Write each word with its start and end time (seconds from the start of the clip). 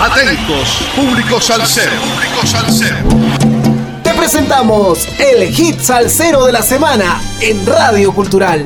Atentos, 0.00 0.78
público 0.94 1.40
salsero. 1.40 1.90
Público 1.90 2.46
salsero. 2.46 2.98
Te 4.04 4.14
presentamos 4.14 5.08
el 5.18 5.48
hit 5.48 5.80
salsero 5.80 6.46
de 6.46 6.52
la 6.52 6.62
semana 6.62 7.20
en 7.40 7.66
Radio 7.66 8.12
Cultural. 8.12 8.64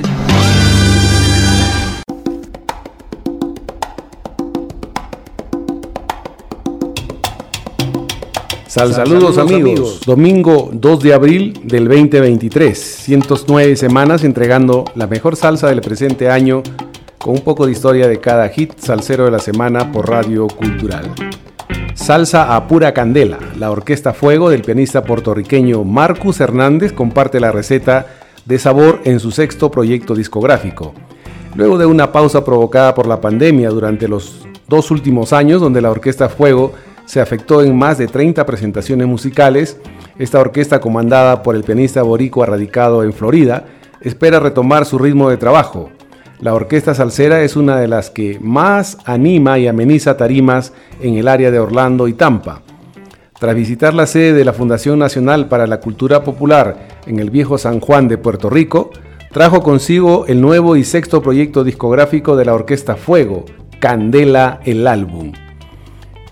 Sal 8.66 8.92
saludos, 8.92 9.38
amigos. 9.38 10.00
Domingo 10.04 10.68
2 10.70 11.00
de 11.00 11.14
abril 11.14 11.60
del 11.64 11.88
2023. 11.88 12.78
109 12.78 13.76
semanas 13.76 14.22
entregando 14.22 14.84
la 14.94 15.06
mejor 15.06 15.36
salsa 15.36 15.68
del 15.68 15.80
presente 15.80 16.28
año 16.28 16.62
con 17.22 17.34
un 17.34 17.40
poco 17.40 17.66
de 17.66 17.72
historia 17.72 18.08
de 18.08 18.18
cada 18.18 18.48
hit 18.48 18.72
salsero 18.78 19.24
de 19.24 19.30
la 19.30 19.38
semana 19.38 19.92
por 19.92 20.08
Radio 20.08 20.48
Cultural. 20.48 21.12
Salsa 21.94 22.56
a 22.56 22.66
pura 22.66 22.92
candela. 22.92 23.38
La 23.58 23.70
Orquesta 23.70 24.12
Fuego 24.12 24.50
del 24.50 24.62
pianista 24.62 25.04
puertorriqueño 25.04 25.84
Marcus 25.84 26.40
Hernández 26.40 26.92
comparte 26.92 27.38
la 27.38 27.52
receta 27.52 28.06
de 28.44 28.58
sabor 28.58 29.00
en 29.04 29.20
su 29.20 29.30
sexto 29.30 29.70
proyecto 29.70 30.14
discográfico. 30.14 30.94
Luego 31.54 31.78
de 31.78 31.86
una 31.86 32.10
pausa 32.10 32.44
provocada 32.44 32.94
por 32.94 33.06
la 33.06 33.20
pandemia 33.20 33.70
durante 33.70 34.08
los 34.08 34.46
dos 34.66 34.90
últimos 34.90 35.32
años, 35.32 35.60
donde 35.60 35.80
la 35.80 35.90
Orquesta 35.90 36.28
Fuego 36.28 36.72
se 37.04 37.20
afectó 37.20 37.62
en 37.62 37.76
más 37.76 37.98
de 37.98 38.08
30 38.08 38.44
presentaciones 38.46 39.06
musicales, 39.06 39.76
esta 40.18 40.40
orquesta 40.40 40.80
comandada 40.80 41.42
por 41.42 41.54
el 41.54 41.62
pianista 41.62 42.02
boricua 42.02 42.46
radicado 42.46 43.04
en 43.04 43.12
Florida 43.12 43.66
espera 44.00 44.40
retomar 44.40 44.84
su 44.84 44.98
ritmo 44.98 45.30
de 45.30 45.36
trabajo. 45.36 45.90
La 46.42 46.54
orquesta 46.54 46.92
salsera 46.92 47.44
es 47.44 47.54
una 47.54 47.76
de 47.76 47.86
las 47.86 48.10
que 48.10 48.40
más 48.40 48.98
anima 49.04 49.60
y 49.60 49.68
ameniza 49.68 50.16
tarimas 50.16 50.72
en 51.00 51.14
el 51.14 51.28
área 51.28 51.52
de 51.52 51.60
Orlando 51.60 52.08
y 52.08 52.14
Tampa. 52.14 52.62
Tras 53.38 53.54
visitar 53.54 53.94
la 53.94 54.08
sede 54.08 54.32
de 54.32 54.44
la 54.44 54.52
Fundación 54.52 54.98
Nacional 54.98 55.46
para 55.46 55.68
la 55.68 55.78
Cultura 55.78 56.24
Popular 56.24 56.88
en 57.06 57.20
el 57.20 57.30
viejo 57.30 57.58
San 57.58 57.78
Juan 57.78 58.08
de 58.08 58.18
Puerto 58.18 58.50
Rico, 58.50 58.90
trajo 59.30 59.62
consigo 59.62 60.26
el 60.26 60.40
nuevo 60.40 60.74
y 60.74 60.82
sexto 60.82 61.22
proyecto 61.22 61.62
discográfico 61.62 62.34
de 62.34 62.44
la 62.44 62.54
Orquesta 62.54 62.96
Fuego, 62.96 63.44
Candela 63.78 64.58
el 64.64 64.88
Álbum. 64.88 65.30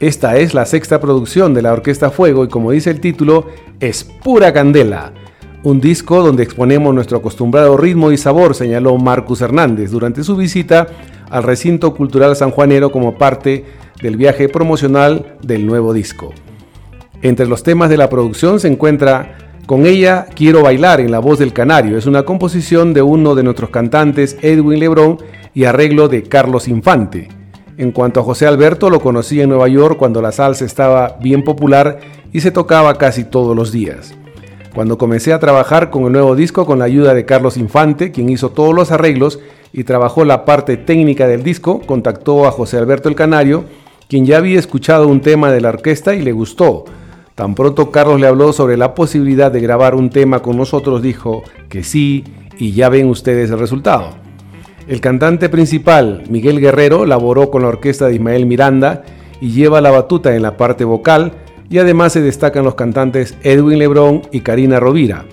Esta 0.00 0.38
es 0.38 0.54
la 0.54 0.66
sexta 0.66 1.00
producción 1.00 1.54
de 1.54 1.62
la 1.62 1.72
Orquesta 1.72 2.10
Fuego 2.10 2.42
y 2.42 2.48
como 2.48 2.72
dice 2.72 2.90
el 2.90 3.00
título, 3.00 3.46
es 3.78 4.02
pura 4.02 4.52
candela 4.52 5.12
un 5.62 5.80
disco 5.80 6.22
donde 6.22 6.42
exponemos 6.42 6.94
nuestro 6.94 7.18
acostumbrado 7.18 7.76
ritmo 7.76 8.12
y 8.12 8.16
sabor, 8.16 8.54
señaló 8.54 8.96
Marcus 8.96 9.42
Hernández 9.42 9.90
durante 9.90 10.24
su 10.24 10.36
visita 10.36 10.86
al 11.28 11.42
recinto 11.42 11.94
cultural 11.94 12.34
sanjuanero 12.34 12.90
como 12.90 13.16
parte 13.16 13.64
del 14.00 14.16
viaje 14.16 14.48
promocional 14.48 15.36
del 15.42 15.66
nuevo 15.66 15.92
disco. 15.92 16.32
Entre 17.22 17.46
los 17.46 17.62
temas 17.62 17.90
de 17.90 17.98
la 17.98 18.08
producción 18.08 18.60
se 18.60 18.68
encuentra 18.68 19.36
Con 19.66 19.86
ella 19.86 20.26
quiero 20.34 20.62
bailar 20.62 21.00
en 21.00 21.12
la 21.12 21.20
voz 21.20 21.38
del 21.38 21.52
canario. 21.52 21.96
Es 21.96 22.06
una 22.06 22.24
composición 22.24 22.92
de 22.92 23.02
uno 23.02 23.36
de 23.36 23.44
nuestros 23.44 23.70
cantantes, 23.70 24.36
Edwin 24.42 24.80
Lebrón, 24.80 25.18
y 25.54 25.64
arreglo 25.64 26.08
de 26.08 26.24
Carlos 26.24 26.66
Infante. 26.66 27.28
En 27.76 27.92
cuanto 27.92 28.18
a 28.18 28.24
José 28.24 28.48
Alberto, 28.48 28.90
lo 28.90 29.00
conocí 29.00 29.40
en 29.40 29.50
Nueva 29.50 29.68
York 29.68 29.96
cuando 29.96 30.20
la 30.22 30.32
salsa 30.32 30.64
estaba 30.64 31.18
bien 31.20 31.44
popular 31.44 32.00
y 32.32 32.40
se 32.40 32.50
tocaba 32.50 32.98
casi 32.98 33.22
todos 33.22 33.54
los 33.54 33.70
días. 33.70 34.16
Cuando 34.74 34.98
comencé 34.98 35.32
a 35.32 35.40
trabajar 35.40 35.90
con 35.90 36.04
el 36.04 36.12
nuevo 36.12 36.36
disco 36.36 36.64
con 36.64 36.78
la 36.78 36.84
ayuda 36.84 37.12
de 37.12 37.24
Carlos 37.24 37.56
Infante, 37.56 38.12
quien 38.12 38.28
hizo 38.28 38.50
todos 38.50 38.72
los 38.72 38.92
arreglos 38.92 39.40
y 39.72 39.82
trabajó 39.82 40.24
la 40.24 40.44
parte 40.44 40.76
técnica 40.76 41.26
del 41.26 41.42
disco, 41.42 41.80
contactó 41.80 42.46
a 42.46 42.52
José 42.52 42.76
Alberto 42.78 43.08
el 43.08 43.16
Canario, 43.16 43.64
quien 44.08 44.26
ya 44.26 44.36
había 44.36 44.60
escuchado 44.60 45.08
un 45.08 45.22
tema 45.22 45.50
de 45.50 45.60
la 45.60 45.70
orquesta 45.70 46.14
y 46.14 46.22
le 46.22 46.30
gustó. 46.30 46.84
Tan 47.34 47.56
pronto 47.56 47.90
Carlos 47.90 48.20
le 48.20 48.28
habló 48.28 48.52
sobre 48.52 48.76
la 48.76 48.94
posibilidad 48.94 49.50
de 49.50 49.60
grabar 49.60 49.96
un 49.96 50.08
tema 50.08 50.40
con 50.40 50.56
nosotros, 50.56 51.02
dijo 51.02 51.42
que 51.68 51.82
sí 51.82 52.24
y 52.56 52.72
ya 52.72 52.88
ven 52.88 53.08
ustedes 53.08 53.50
el 53.50 53.58
resultado. 53.58 54.10
El 54.86 55.00
cantante 55.00 55.48
principal, 55.48 56.24
Miguel 56.28 56.60
Guerrero, 56.60 57.06
laboró 57.06 57.50
con 57.50 57.62
la 57.62 57.68
orquesta 57.68 58.06
de 58.06 58.14
Ismael 58.14 58.46
Miranda 58.46 59.02
y 59.40 59.50
lleva 59.50 59.80
la 59.80 59.90
batuta 59.90 60.36
en 60.36 60.42
la 60.42 60.56
parte 60.56 60.84
vocal, 60.84 61.32
y 61.70 61.78
además 61.78 62.12
se 62.12 62.20
destacan 62.20 62.64
los 62.64 62.74
cantantes 62.74 63.36
Edwin 63.42 63.78
Lebrón 63.78 64.22
y 64.32 64.40
Karina 64.40 64.80
Rovira. 64.80 65.24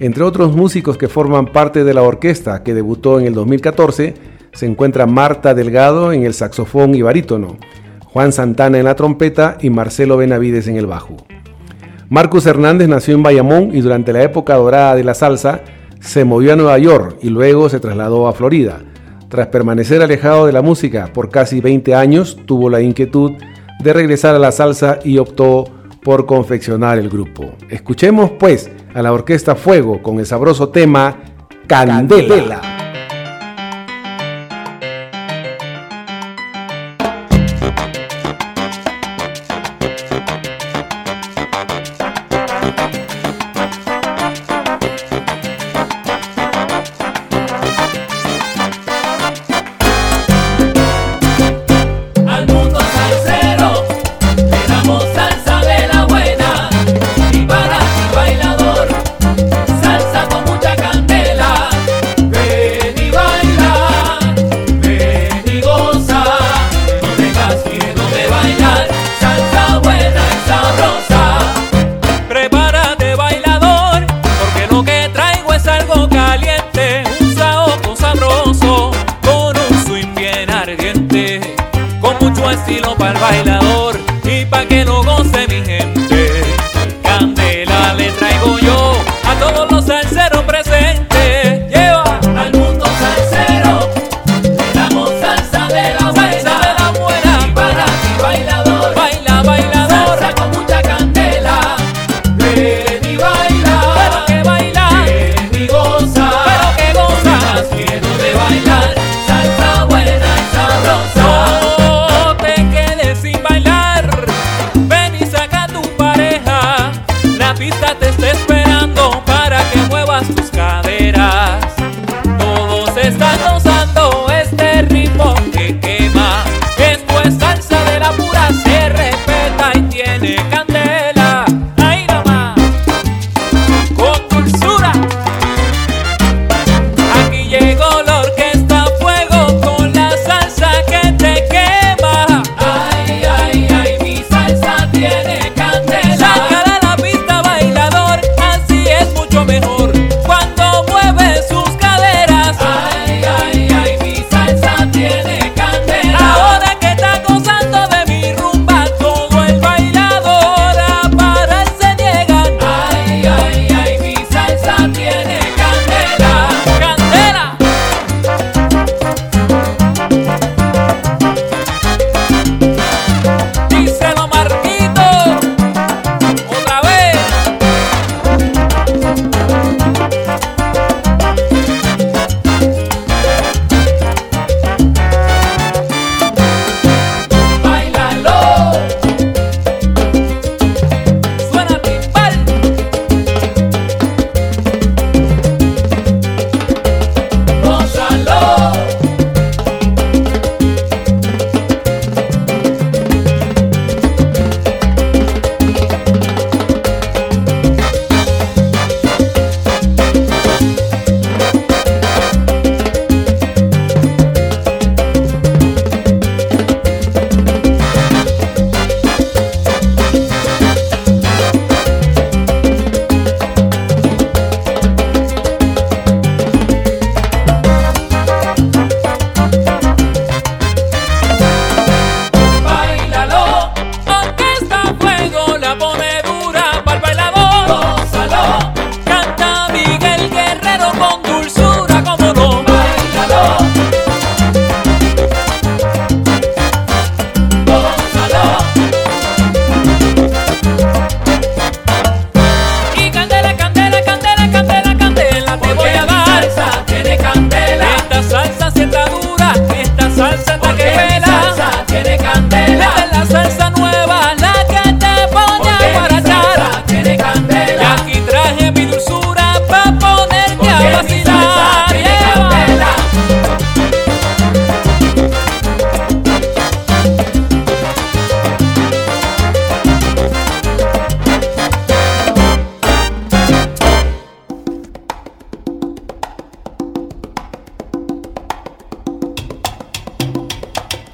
Entre 0.00 0.24
otros 0.24 0.54
músicos 0.54 0.98
que 0.98 1.08
forman 1.08 1.46
parte 1.46 1.84
de 1.84 1.94
la 1.94 2.02
orquesta 2.02 2.62
que 2.62 2.74
debutó 2.74 3.18
en 3.18 3.26
el 3.26 3.34
2014, 3.34 4.14
se 4.52 4.66
encuentra 4.66 5.06
Marta 5.06 5.54
Delgado 5.54 6.12
en 6.12 6.24
el 6.24 6.34
saxofón 6.34 6.94
y 6.94 7.02
barítono, 7.02 7.56
Juan 8.04 8.32
Santana 8.32 8.78
en 8.78 8.84
la 8.84 8.96
trompeta 8.96 9.56
y 9.60 9.70
Marcelo 9.70 10.16
Benavides 10.16 10.66
en 10.68 10.76
el 10.76 10.86
bajo. 10.86 11.16
Marcus 12.08 12.46
Hernández 12.46 12.88
nació 12.88 13.14
en 13.14 13.22
Bayamón 13.22 13.70
y 13.74 13.80
durante 13.80 14.12
la 14.12 14.22
época 14.22 14.54
dorada 14.56 14.96
de 14.96 15.04
la 15.04 15.14
salsa 15.14 15.60
se 16.00 16.24
movió 16.24 16.52
a 16.52 16.56
Nueva 16.56 16.78
York 16.78 17.18
y 17.22 17.30
luego 17.30 17.68
se 17.68 17.80
trasladó 17.80 18.26
a 18.26 18.32
Florida. 18.32 18.80
Tras 19.28 19.48
permanecer 19.48 20.02
alejado 20.02 20.46
de 20.46 20.52
la 20.52 20.62
música 20.62 21.10
por 21.12 21.30
casi 21.30 21.60
20 21.60 21.94
años, 21.94 22.38
tuvo 22.44 22.70
la 22.70 22.80
inquietud 22.80 23.32
de 23.82 23.92
regresar 23.92 24.34
a 24.34 24.38
la 24.38 24.52
salsa 24.52 24.98
y 25.04 25.18
optó 25.18 25.75
por 26.06 26.24
confeccionar 26.24 26.98
el 26.98 27.10
grupo. 27.10 27.56
Escuchemos 27.68 28.30
pues 28.38 28.70
a 28.94 29.02
la 29.02 29.12
Orquesta 29.12 29.56
Fuego 29.56 30.04
con 30.04 30.20
el 30.20 30.26
sabroso 30.26 30.68
tema 30.68 31.16
Candela. 31.66 32.85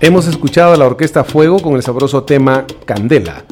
Hemos 0.05 0.27
escuchado 0.27 0.73
a 0.73 0.77
la 0.77 0.87
Orquesta 0.87 1.23
Fuego 1.23 1.61
con 1.61 1.75
el 1.77 1.83
sabroso 1.85 2.25
tema 2.25 2.67
Candela. 2.87 3.45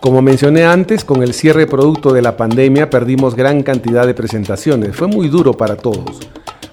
Como 0.00 0.22
mencioné 0.22 0.64
antes, 0.64 1.04
con 1.04 1.22
el 1.22 1.34
cierre 1.34 1.66
producto 1.66 2.14
de 2.14 2.22
la 2.22 2.38
pandemia 2.38 2.88
perdimos 2.88 3.34
gran 3.34 3.62
cantidad 3.62 4.06
de 4.06 4.14
presentaciones. 4.14 4.96
Fue 4.96 5.08
muy 5.08 5.28
duro 5.28 5.52
para 5.52 5.76
todos, 5.76 6.20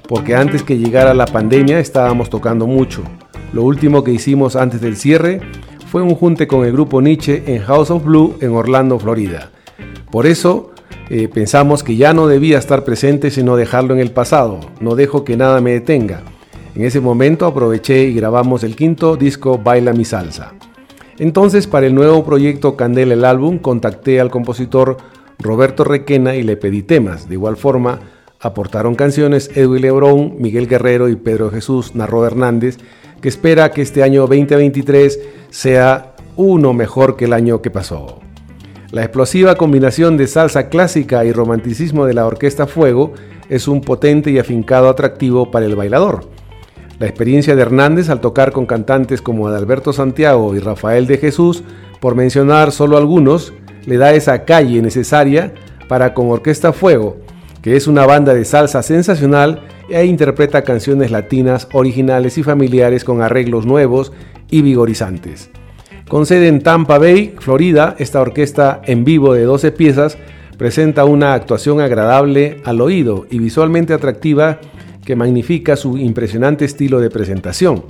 porque 0.07 0.33
antes 0.33 0.63
que 0.63 0.77
llegara 0.77 1.13
la 1.13 1.25
pandemia 1.25 1.79
estábamos 1.79 2.29
tocando 2.29 2.67
mucho. 2.67 3.03
Lo 3.51 3.63
último 3.63 4.01
que 4.05 4.13
hicimos 4.13 4.55
antes 4.55 4.79
del 4.79 4.95
cierre 4.95 5.41
fue 5.87 6.01
un 6.01 6.15
junte 6.15 6.47
con 6.47 6.63
el 6.63 6.71
grupo 6.71 7.01
Nietzsche 7.01 7.43
en 7.47 7.61
House 7.63 7.91
of 7.91 8.05
Blue 8.05 8.37
en 8.39 8.55
Orlando, 8.55 8.97
Florida. 8.97 9.49
Por 10.09 10.25
eso 10.25 10.71
eh, 11.09 11.27
pensamos 11.27 11.83
que 11.83 11.97
ya 11.97 12.13
no 12.13 12.27
debía 12.27 12.57
estar 12.57 12.85
presente 12.85 13.29
sino 13.29 13.57
dejarlo 13.57 13.93
en 13.93 13.99
el 13.99 14.11
pasado. 14.11 14.61
No 14.79 14.95
dejo 14.95 15.25
que 15.25 15.35
nada 15.35 15.59
me 15.59 15.73
detenga. 15.73 16.23
En 16.73 16.85
ese 16.85 17.01
momento 17.01 17.45
aproveché 17.45 18.05
y 18.05 18.13
grabamos 18.13 18.63
el 18.63 18.75
quinto 18.77 19.17
disco 19.17 19.57
Baila 19.57 19.91
mi 19.91 20.05
salsa. 20.05 20.53
Entonces 21.17 21.67
para 21.67 21.87
el 21.87 21.93
nuevo 21.93 22.23
proyecto 22.23 22.77
Candela 22.77 23.13
el 23.13 23.25
álbum 23.25 23.57
contacté 23.57 24.21
al 24.21 24.31
compositor 24.31 24.97
Roberto 25.37 25.83
Requena 25.83 26.35
y 26.35 26.43
le 26.43 26.55
pedí 26.55 26.81
temas. 26.81 27.27
De 27.27 27.35
igual 27.35 27.57
forma 27.57 27.99
aportaron 28.39 28.95
canciones 28.95 29.51
Edwin 29.53 29.81
Lebrón, 29.81 30.35
Miguel 30.39 30.67
Guerrero 30.67 31.09
y 31.09 31.17
Pedro 31.17 31.51
Jesús 31.51 31.93
Narro 31.93 32.25
Hernández, 32.25 32.77
que 33.21 33.29
espera 33.29 33.71
que 33.71 33.81
este 33.81 34.01
año 34.01 34.21
2023 34.21 35.19
sea 35.49 36.15
uno 36.37 36.73
mejor 36.73 37.17
que 37.17 37.25
el 37.25 37.33
año 37.33 37.61
que 37.61 37.69
pasó. 37.69 38.19
La 38.91 39.03
explosiva 39.03 39.55
combinación 39.55 40.17
de 40.17 40.27
salsa 40.27 40.69
clásica 40.69 41.23
y 41.25 41.31
romanticismo 41.31 42.05
de 42.05 42.13
la 42.13 42.25
Orquesta 42.25 42.65
Fuego 42.65 43.13
es 43.49 43.67
un 43.67 43.81
potente 43.81 44.31
y 44.31 44.39
afincado 44.39 44.89
atractivo 44.89 45.51
para 45.51 45.65
el 45.65 45.75
bailador. 45.75 46.40
La 47.01 47.07
experiencia 47.07 47.55
de 47.55 47.63
Hernández 47.63 48.11
al 48.11 48.21
tocar 48.21 48.51
con 48.51 48.67
cantantes 48.67 49.23
como 49.23 49.47
Adalberto 49.47 49.91
Santiago 49.91 50.55
y 50.55 50.59
Rafael 50.59 51.07
de 51.07 51.17
Jesús, 51.17 51.63
por 51.99 52.13
mencionar 52.13 52.71
solo 52.71 52.95
algunos, 52.95 53.53
le 53.87 53.97
da 53.97 54.13
esa 54.13 54.45
calle 54.45 54.83
necesaria 54.83 55.51
para 55.87 56.13
con 56.13 56.29
Orquesta 56.29 56.73
Fuego, 56.73 57.17
que 57.63 57.75
es 57.75 57.87
una 57.87 58.05
banda 58.05 58.35
de 58.35 58.45
salsa 58.45 58.83
sensacional 58.83 59.63
e 59.89 60.05
interpreta 60.05 60.61
canciones 60.61 61.09
latinas 61.09 61.67
originales 61.73 62.37
y 62.37 62.43
familiares 62.43 63.03
con 63.03 63.23
arreglos 63.23 63.65
nuevos 63.65 64.11
y 64.51 64.61
vigorizantes. 64.61 65.49
Con 66.07 66.27
sede 66.27 66.49
en 66.49 66.61
Tampa 66.61 66.99
Bay, 66.99 67.33
Florida, 67.39 67.95
esta 67.97 68.21
orquesta 68.21 68.79
en 68.85 69.05
vivo 69.05 69.33
de 69.33 69.45
12 69.45 69.71
piezas 69.71 70.19
presenta 70.59 71.05
una 71.05 71.33
actuación 71.33 71.81
agradable 71.81 72.61
al 72.63 72.79
oído 72.79 73.25
y 73.31 73.39
visualmente 73.39 73.95
atractiva 73.95 74.59
que 75.05 75.15
magnifica 75.15 75.75
su 75.75 75.97
impresionante 75.97 76.65
estilo 76.65 76.99
de 76.99 77.09
presentación. 77.09 77.85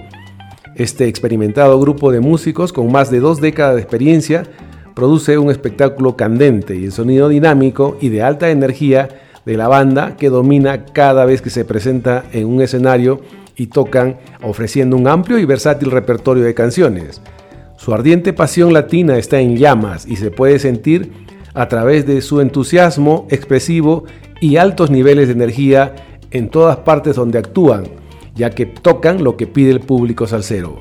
Este 0.75 1.07
experimentado 1.07 1.79
grupo 1.79 2.11
de 2.11 2.21
músicos 2.21 2.71
con 2.71 2.91
más 2.91 3.11
de 3.11 3.19
dos 3.19 3.41
décadas 3.41 3.75
de 3.75 3.81
experiencia 3.81 4.43
produce 4.95 5.37
un 5.37 5.51
espectáculo 5.51 6.15
candente 6.15 6.75
y 6.75 6.85
el 6.85 6.91
sonido 6.91 7.29
dinámico 7.29 7.97
y 7.99 8.09
de 8.09 8.23
alta 8.23 8.49
energía 8.49 9.09
de 9.45 9.57
la 9.57 9.67
banda 9.67 10.15
que 10.17 10.29
domina 10.29 10.85
cada 10.85 11.25
vez 11.25 11.41
que 11.41 11.49
se 11.49 11.65
presenta 11.65 12.23
en 12.31 12.47
un 12.47 12.61
escenario 12.61 13.21
y 13.55 13.67
tocan 13.67 14.17
ofreciendo 14.41 14.95
un 14.95 15.07
amplio 15.07 15.39
y 15.39 15.45
versátil 15.45 15.91
repertorio 15.91 16.43
de 16.43 16.53
canciones. 16.53 17.21
Su 17.77 17.93
ardiente 17.93 18.31
pasión 18.33 18.73
latina 18.73 19.17
está 19.17 19.39
en 19.39 19.57
llamas 19.57 20.05
y 20.07 20.15
se 20.15 20.31
puede 20.31 20.59
sentir 20.59 21.11
a 21.53 21.67
través 21.67 22.05
de 22.05 22.21
su 22.21 22.39
entusiasmo 22.39 23.27
expresivo 23.29 24.05
y 24.39 24.57
altos 24.57 24.89
niveles 24.89 25.27
de 25.27 25.33
energía 25.33 25.95
en 26.31 26.49
todas 26.49 26.77
partes 26.77 27.15
donde 27.15 27.37
actúan, 27.37 27.83
ya 28.35 28.49
que 28.49 28.65
tocan 28.65 29.23
lo 29.23 29.37
que 29.37 29.47
pide 29.47 29.71
el 29.71 29.81
público 29.81 30.27
salsero. 30.27 30.79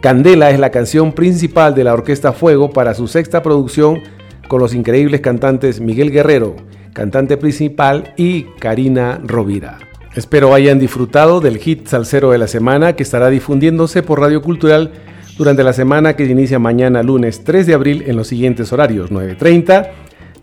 Candela 0.00 0.50
es 0.50 0.58
la 0.58 0.70
canción 0.70 1.12
principal 1.12 1.74
de 1.74 1.84
la 1.84 1.94
Orquesta 1.94 2.32
Fuego 2.32 2.70
para 2.70 2.94
su 2.94 3.08
sexta 3.08 3.42
producción 3.42 4.00
con 4.48 4.60
los 4.60 4.74
increíbles 4.74 5.20
cantantes 5.20 5.80
Miguel 5.80 6.10
Guerrero, 6.10 6.56
cantante 6.92 7.36
principal, 7.36 8.12
y 8.16 8.44
Karina 8.60 9.20
Rovira. 9.24 9.78
Espero 10.14 10.54
hayan 10.54 10.78
disfrutado 10.78 11.40
del 11.40 11.58
hit 11.58 11.88
salsero 11.88 12.30
de 12.30 12.38
la 12.38 12.46
semana 12.46 12.94
que 12.94 13.02
estará 13.02 13.30
difundiéndose 13.30 14.02
por 14.02 14.20
Radio 14.20 14.42
Cultural 14.42 14.92
durante 15.36 15.64
la 15.64 15.72
semana 15.72 16.14
que 16.14 16.24
inicia 16.24 16.58
mañana 16.58 17.02
lunes 17.02 17.42
3 17.42 17.66
de 17.66 17.74
abril 17.74 18.04
en 18.06 18.16
los 18.16 18.28
siguientes 18.28 18.72
horarios 18.72 19.10
9.30, 19.10 19.88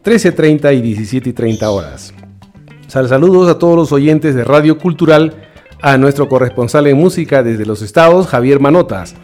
13.30 0.03 0.75
y 0.75 0.95
17.30 0.95 1.63
horas. 1.67 2.13
Saludos 2.91 3.49
a 3.49 3.57
todos 3.57 3.77
los 3.77 3.93
oyentes 3.93 4.35
de 4.35 4.43
Radio 4.43 4.77
Cultural, 4.77 5.33
a 5.81 5.97
nuestro 5.97 6.27
corresponsal 6.27 6.87
en 6.87 6.97
música 6.97 7.41
desde 7.41 7.65
los 7.65 7.81
estados, 7.81 8.27
Javier 8.27 8.59
Manotas, 8.59 9.15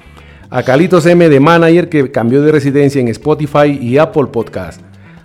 a 0.50 0.64
Calitos 0.64 1.06
M 1.06 1.28
de 1.28 1.42
Manager 1.42 1.90
que 1.90 2.10
cambió 2.10 2.42
de 2.42 2.54
residencia 2.54 3.02
en 3.02 3.10
Spotify 3.10 3.78
y 3.82 3.98
Apple 3.98 4.28
Podcast, 4.32 4.80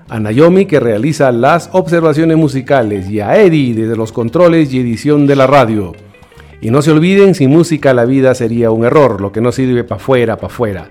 a 0.09 0.19
Naomi 0.19 0.67
que 0.67 0.81
realiza 0.81 1.31
las 1.31 1.71
observaciones 1.71 2.37
musicales 2.37 3.09
y 3.09 3.21
a 3.21 3.41
Eddie 3.41 3.75
desde 3.75 3.95
los 3.95 4.11
controles 4.11 4.75
y 4.75 4.81
edición 4.81 5.29
de 5.29 5.37
la 5.37 5.47
radio. 5.47 5.93
Y 6.61 6.73
no 6.73 6.83
se 6.83 6.91
olviden, 6.91 7.37
sin 7.37 7.51
música 7.51 7.95
la 7.95 8.07
vida 8.07 8.35
sería 8.35 8.73
un 8.73 8.85
error, 8.85 9.21
lo 9.21 9.31
que 9.31 9.41
no 9.41 9.53
sirve 9.53 9.85
para 9.85 10.01
afuera, 10.01 10.35
para 10.35 10.53
afuera. 10.53 10.89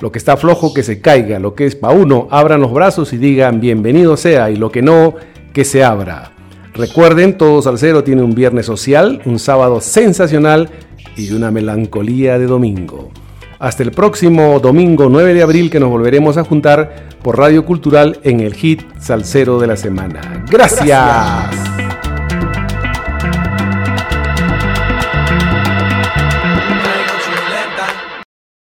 Lo 0.00 0.10
que 0.10 0.18
está 0.18 0.36
flojo 0.36 0.74
que 0.74 0.82
se 0.82 1.00
caiga, 1.00 1.38
lo 1.38 1.54
que 1.54 1.66
es 1.66 1.76
para 1.76 1.94
uno, 1.94 2.26
abran 2.32 2.60
los 2.60 2.72
brazos 2.72 3.12
y 3.12 3.18
digan 3.18 3.60
bienvenido 3.60 4.16
sea, 4.16 4.50
y 4.50 4.56
lo 4.56 4.72
que 4.72 4.82
no, 4.82 5.14
que 5.52 5.64
se 5.64 5.84
abra. 5.84 6.32
Recuerden, 6.78 7.36
Todo 7.36 7.60
Salcero 7.60 8.04
tiene 8.04 8.22
un 8.22 8.36
viernes 8.36 8.66
social, 8.66 9.20
un 9.24 9.40
sábado 9.40 9.80
sensacional 9.80 10.70
y 11.16 11.32
una 11.32 11.50
melancolía 11.50 12.38
de 12.38 12.46
domingo. 12.46 13.10
Hasta 13.58 13.82
el 13.82 13.90
próximo 13.90 14.60
domingo 14.60 15.08
9 15.08 15.34
de 15.34 15.42
abril 15.42 15.70
que 15.70 15.80
nos 15.80 15.90
volveremos 15.90 16.36
a 16.36 16.44
juntar 16.44 17.08
por 17.20 17.36
Radio 17.36 17.64
Cultural 17.64 18.20
en 18.22 18.38
el 18.38 18.54
hit 18.54 18.82
Salcero 19.00 19.58
de 19.58 19.66
la 19.66 19.76
semana. 19.76 20.44
Gracias. 20.48 21.77